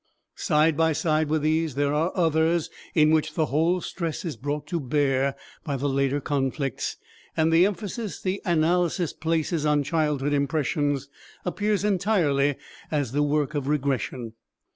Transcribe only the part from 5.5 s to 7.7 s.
by the later conflicts, and the